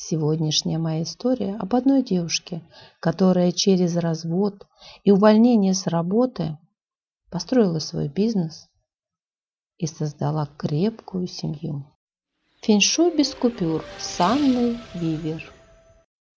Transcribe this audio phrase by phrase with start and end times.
[0.00, 2.62] Сегодняшняя моя история об одной девушке,
[3.00, 4.64] которая через развод
[5.02, 6.56] и увольнение с работы
[7.32, 8.68] построила свой бизнес
[9.76, 11.84] и создала крепкую семью.
[12.62, 15.52] Феншуй без купюр с Анной Вивер.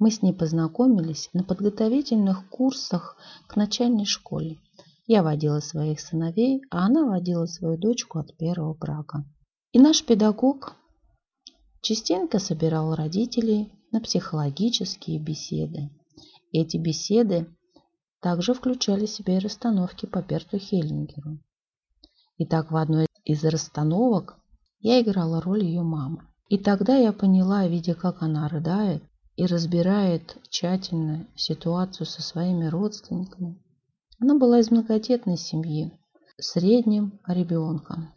[0.00, 3.16] Мы с ней познакомились на подготовительных курсах
[3.46, 4.58] к начальной школе.
[5.06, 9.24] Я водила своих сыновей, а она водила свою дочку от первого брака.
[9.70, 10.74] И наш педагог
[11.84, 15.90] частенько собирал родителей на психологические беседы.
[16.50, 17.46] Эти беседы
[18.20, 21.38] также включали в себя и расстановки по Берту Хеллингеру.
[22.38, 24.36] Итак, в одной из расстановок
[24.80, 26.26] я играла роль ее мамы.
[26.48, 29.02] И тогда я поняла, видя, как она рыдает
[29.36, 33.62] и разбирает тщательно ситуацию со своими родственниками.
[34.18, 35.92] Она была из многодетной семьи,
[36.38, 38.14] средним ребенком.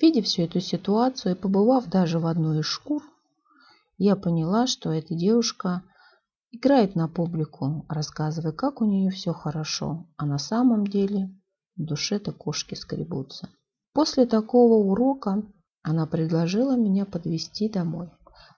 [0.00, 3.02] Видя всю эту ситуацию и побывав даже в одной из шкур,
[3.96, 5.82] я поняла, что эта девушка
[6.52, 11.34] играет на публику, рассказывая, как у нее все хорошо, а на самом деле
[11.76, 13.48] в душе-то кошки скребутся.
[13.92, 15.42] После такого урока
[15.82, 18.08] она предложила меня подвести домой.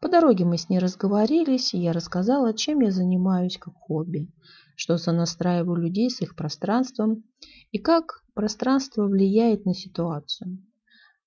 [0.03, 4.31] По дороге мы с ней разговорились, и я рассказала, чем я занимаюсь как хобби,
[4.77, 7.25] что сонастраиваю людей с их пространством
[7.71, 10.59] и как пространство влияет на ситуацию.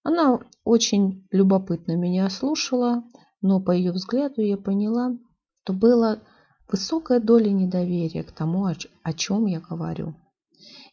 [0.03, 3.03] Она очень любопытно меня слушала,
[3.41, 5.17] но по ее взгляду я поняла,
[5.63, 6.21] что было
[6.69, 10.15] высокая доля недоверия к тому, о чем я говорю.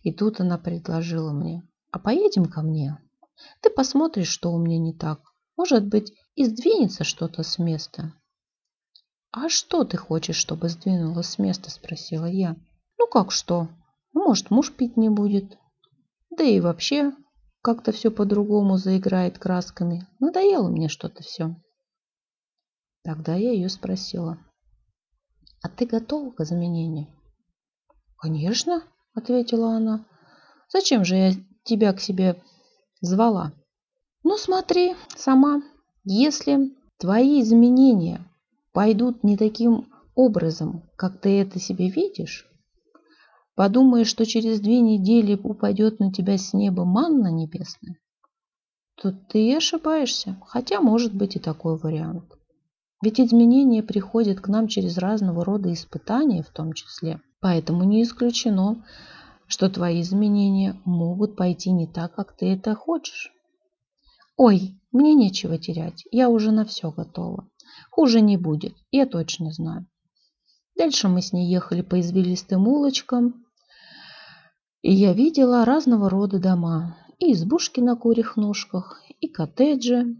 [0.02, 2.98] И тут она предложила мне, а поедем ко мне?
[3.60, 5.20] Ты посмотришь, что у меня не так.
[5.56, 8.14] Может быть, и сдвинется что-то с места.
[9.32, 11.70] А что ты хочешь, чтобы сдвинулось с места?
[11.70, 12.56] Спросила я.
[12.98, 13.68] Ну как что?
[14.12, 15.58] Может, муж пить не будет.
[16.30, 17.12] Да и вообще,
[17.62, 20.06] как-то все по-другому заиграет красками.
[20.18, 21.56] Надоело мне что-то все.
[23.02, 24.38] Тогда я ее спросила.
[25.62, 27.08] А ты готова к изменениям?
[28.16, 28.82] Конечно,
[29.14, 30.06] ответила она.
[30.72, 31.32] Зачем же я
[31.64, 32.42] тебя к себе
[33.00, 33.52] звала?
[34.22, 35.62] Ну смотри сама,
[36.04, 38.26] если твои изменения
[38.72, 42.49] пойдут не таким образом, как ты это себе видишь,
[43.60, 47.98] подумаешь, что через две недели упадет на тебя с неба манна небесная,
[48.94, 52.24] то ты ошибаешься, хотя может быть и такой вариант.
[53.02, 57.20] Ведь изменения приходят к нам через разного рода испытания в том числе.
[57.38, 58.82] Поэтому не исключено,
[59.46, 63.30] что твои изменения могут пойти не так, как ты это хочешь.
[64.38, 67.46] Ой, мне нечего терять, я уже на все готова.
[67.90, 69.86] Хуже не будет, я точно знаю.
[70.78, 73.44] Дальше мы с ней ехали по извилистым улочкам,
[74.82, 76.96] и я видела разного рода дома.
[77.18, 80.16] И избушки на курьих ножках, и коттеджи,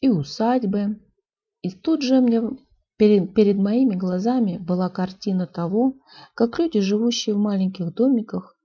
[0.00, 0.98] и усадьбы,
[1.60, 2.42] и тут же мне
[2.96, 5.94] перед, перед моими глазами была картина того,
[6.34, 8.56] как люди, живущие в маленьких домиках,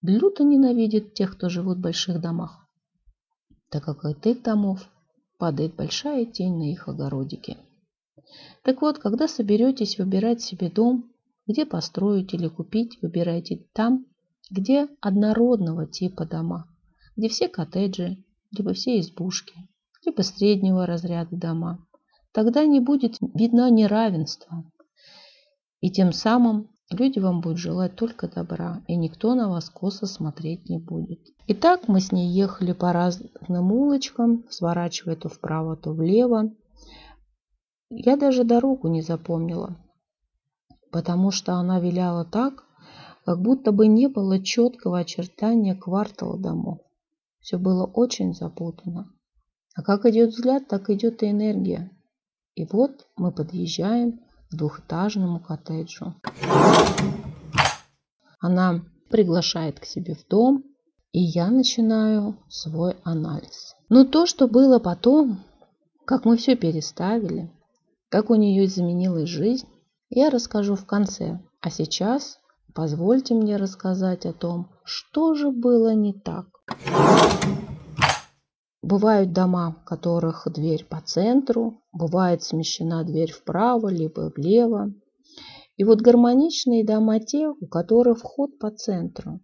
[0.00, 2.66] люто ненавидят тех, кто живут в больших домах,
[3.68, 4.88] так как от их домов
[5.38, 7.58] падает большая тень на их огородике.
[8.62, 11.10] Так вот, когда соберетесь выбирать себе дом,
[11.46, 14.06] где построить или купить, выбирайте там,
[14.50, 16.66] где однородного типа дома,
[17.16, 19.54] где все коттеджи, либо все избушки,
[20.04, 21.86] либо среднего разряда дома,
[22.32, 24.64] Тогда не будет видно неравенства.
[25.80, 30.68] И тем самым люди вам будут желать только добра, и никто на вас косо смотреть
[30.68, 31.20] не будет.
[31.48, 36.52] Итак, мы с ней ехали по разным улочкам, сворачивая то вправо, то влево.
[37.88, 39.76] Я даже дорогу не запомнила,
[40.92, 42.64] потому что она виляла так,
[43.24, 46.78] как будто бы не было четкого очертания квартала домов.
[47.40, 49.12] Все было очень запутано.
[49.74, 51.90] А как идет взгляд, так идет и энергия.
[52.54, 54.20] И вот мы подъезжаем
[54.50, 56.14] к двухэтажному коттеджу.
[58.40, 60.64] Она приглашает к себе в дом,
[61.12, 63.74] и я начинаю свой анализ.
[63.88, 65.40] Но то, что было потом,
[66.04, 67.50] как мы все переставили,
[68.08, 69.66] как у нее изменилась жизнь,
[70.08, 71.40] я расскажу в конце.
[71.60, 72.39] А сейчас
[72.74, 76.46] позвольте мне рассказать о том, что же было не так.
[78.82, 84.92] Бывают дома, в которых дверь по центру, бывает смещена дверь вправо, либо влево.
[85.76, 89.40] И вот гармоничные дома те, у которых вход по центру.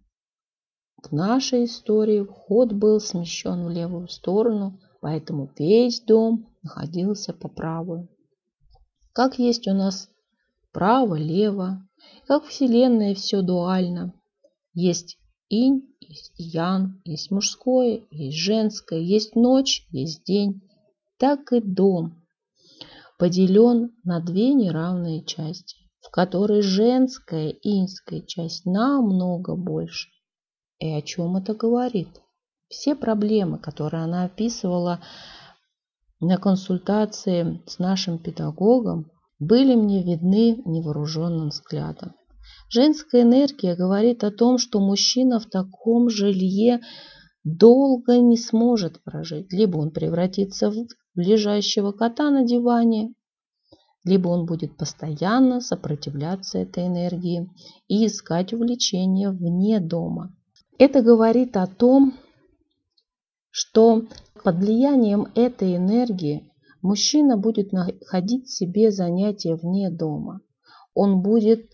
[1.03, 8.09] В нашей истории вход был смещен в левую сторону, поэтому весь дом находился по правую.
[9.13, 10.09] Как есть у нас
[10.73, 11.87] право-лево,
[12.27, 14.13] как Вселенная все дуально.
[14.73, 15.17] Есть
[15.49, 20.61] инь, есть ян, есть мужское, есть женское, есть ночь, есть день,
[21.17, 22.23] так и дом.
[23.17, 30.09] поделен на две неравные части, в которой женская инская часть намного больше.
[30.79, 32.21] И о чем это говорит?
[32.69, 34.99] Все проблемы, которые она описывала
[36.19, 42.13] на консультации с нашим педагогом, были мне видны невооруженным взглядом.
[42.69, 46.81] Женская энергия говорит о том, что мужчина в таком жилье
[47.43, 49.53] долго не сможет прожить.
[49.53, 53.13] Либо он превратится в лежащего кота на диване,
[54.03, 57.49] либо он будет постоянно сопротивляться этой энергии
[57.87, 60.33] и искать увлечение вне дома.
[60.77, 62.13] Это говорит о том,
[63.49, 64.03] что
[64.43, 66.46] под влиянием этой энергии
[66.81, 70.41] мужчина будет находить себе занятия вне дома.
[70.93, 71.71] Он будет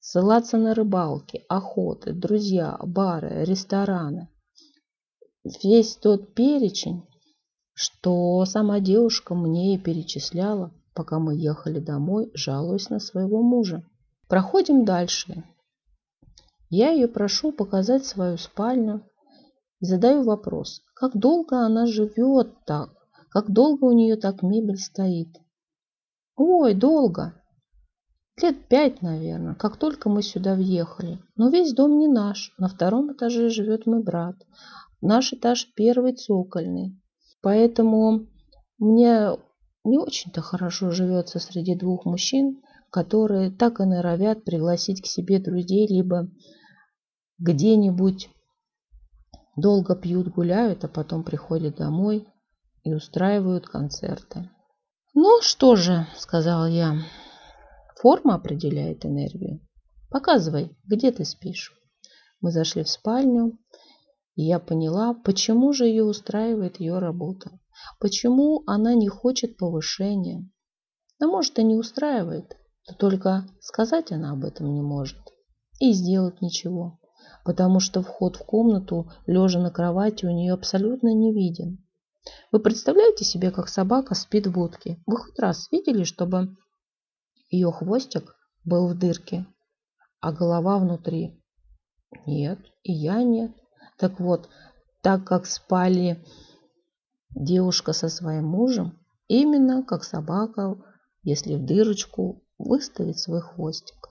[0.00, 4.28] ссылаться на рыбалки, охоты, друзья, бары, рестораны.
[5.62, 7.02] Весь тот перечень,
[7.72, 13.82] что сама девушка мне и перечисляла, пока мы ехали домой, жалуясь на своего мужа.
[14.28, 15.44] Проходим дальше.
[16.68, 19.02] Я ее прошу показать свою спальню
[19.80, 22.90] и задаю вопрос, как долго она живет так,
[23.30, 25.28] как долго у нее так мебель стоит.
[26.36, 27.34] Ой, долго.
[28.42, 31.18] Лет пять, наверное, как только мы сюда въехали.
[31.36, 32.52] Но весь дом не наш.
[32.58, 34.36] На втором этаже живет мой брат.
[35.00, 37.00] Наш этаж первый цокольный.
[37.40, 38.26] Поэтому
[38.78, 39.36] мне
[39.84, 42.60] не очень-то хорошо живется среди двух мужчин,
[42.90, 46.28] которые так и норовят пригласить к себе друзей, либо
[47.38, 48.28] где-нибудь
[49.56, 52.26] долго пьют, гуляют, а потом приходят домой
[52.84, 54.48] и устраивают концерты.
[55.14, 56.96] «Ну что же»,— сказал я,
[58.00, 59.60] Форма определяет энергию.
[60.08, 61.74] Показывай, где ты спишь.
[62.40, 63.58] Мы зашли в спальню,
[64.36, 67.60] и я поняла, почему же ее устраивает ее работа.
[67.98, 70.48] Почему она не хочет повышения.
[71.20, 72.56] А может и не устраивает,
[72.88, 75.20] но только сказать она об этом не может.
[75.78, 76.98] И сделать ничего.
[77.44, 81.84] Потому что вход в комнату, лежа на кровати, у нее абсолютно не виден.
[82.52, 85.02] Вы представляете себе, как собака спит в будке?
[85.06, 86.56] Вы хоть раз видели, чтобы
[87.48, 89.46] ее хвостик был в дырке,
[90.20, 91.42] а голова внутри.
[92.26, 93.52] Нет, и я нет.
[93.98, 94.48] Так вот,
[95.02, 96.24] так как спали
[97.30, 100.76] девушка со своим мужем, именно как собака,
[101.22, 104.08] если в дырочку, выставит свой хвостик.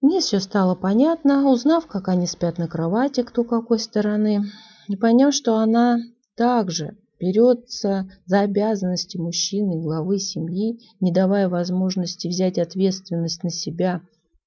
[0.00, 4.44] Мне все стало понятно, узнав, как они спят на кровати, кто какой стороны,
[4.88, 5.98] и поняв, что она
[6.36, 14.02] также берется за обязанности мужчины, главы семьи, не давая возможности взять ответственность на себя,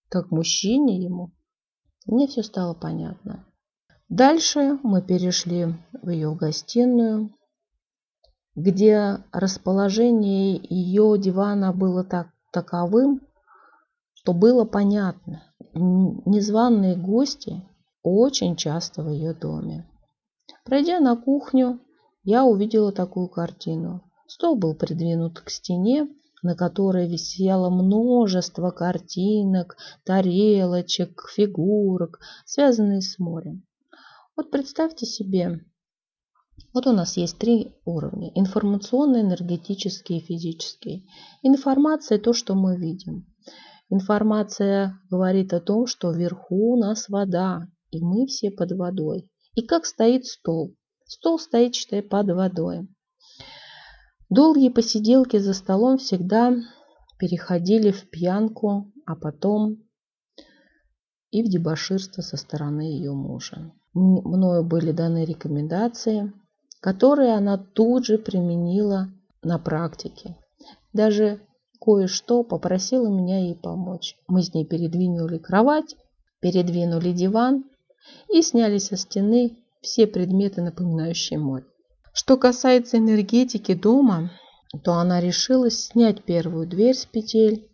[0.10, 1.31] как мужчине ему,
[2.06, 3.45] мне все стало понятно.
[4.10, 7.33] Дальше мы перешли в ее гостиную,
[8.56, 13.22] где расположение ее дивана было так, таковым,
[14.16, 15.44] что было понятно.
[15.74, 17.63] Незваные гости
[18.04, 19.89] очень часто в ее доме.
[20.66, 21.80] Пройдя на кухню,
[22.25, 24.01] я увидела такую картину.
[24.27, 26.07] Стол был придвинут к стене,
[26.42, 33.63] на которой висело множество картинок, тарелочек, фигурок, связанные с морем.
[34.36, 35.62] Вот представьте себе,
[36.74, 38.31] вот у нас есть три уровня.
[38.36, 41.07] Информационный, энергетический и физический.
[41.44, 43.25] Информация– то, что мы видим.
[43.89, 49.29] Информация говорит о том, что вверху у нас вода, и мы все под водой.
[49.53, 50.75] И как стоит стол.
[51.05, 52.88] Стол стоит, считай, под водой.
[54.29, 56.53] Долгие посиделки за столом всегда
[57.19, 59.83] переходили в пьянку, а потом
[61.31, 63.71] и в дебоширство со стороны ее мужа.
[63.93, 66.33] Мною были даны рекомендации,
[66.81, 69.09] которые она тут же применила
[69.43, 70.38] на практике.
[70.91, 71.39] Даже
[71.79, 74.17] кое-что попросила меня ей помочь.
[74.27, 75.95] Мы с ней передвинули кровать,
[76.39, 77.65] передвинули диван
[78.33, 81.65] и сняли со стены все предметы, напоминающие море.
[82.12, 84.32] Что касается энергетики дома,
[84.84, 87.70] то она решилась снять первую дверь с петель,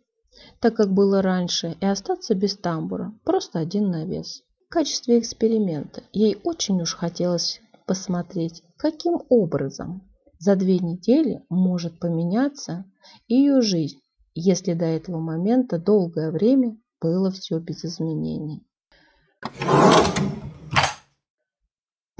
[0.59, 4.43] так как было раньше, и остаться без тамбура, просто один навес.
[4.67, 10.07] В качестве эксперимента ей очень уж хотелось посмотреть, каким образом
[10.39, 12.85] за две недели может поменяться
[13.27, 13.99] ее жизнь,
[14.33, 18.65] если до этого момента долгое время было все без изменений.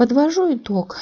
[0.02, 0.98] Подвожу итог.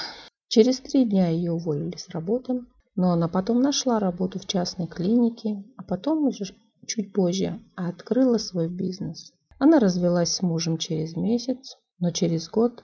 [0.50, 2.66] Через три дня ее уволили с работы,
[2.98, 6.54] но она потом нашла работу в частной клинике, а потом уже
[6.86, 9.32] чуть позже открыла свой бизнес.
[9.58, 12.84] Она развелась с мужем через месяц, но через год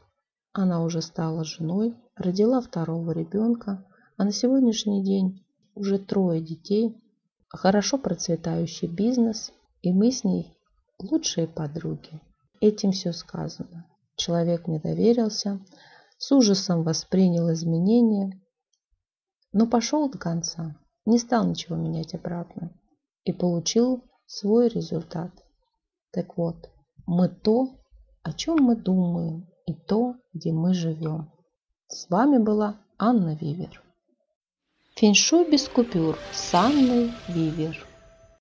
[0.53, 6.95] она уже стала женой, родила второго ребенка, а на сегодняшний день уже трое детей
[7.50, 10.57] хорошо процветающий бизнес, и мы с ней
[10.98, 12.22] лучшие подруги.
[12.62, 13.86] Этим все сказано.
[14.15, 15.60] Человек мне доверился,
[16.17, 18.41] с ужасом воспринял изменения,
[19.51, 22.72] но пошел до конца, не стал ничего менять обратно
[23.24, 25.31] и получил свой результат.
[26.12, 26.69] Так вот,
[27.05, 27.69] мы то,
[28.24, 31.31] о чем мы думаем, и то, где мы живем.
[31.88, 33.81] С вами была Анна Вивер.
[34.95, 37.77] Феншуй без купюр с Анной Вивер.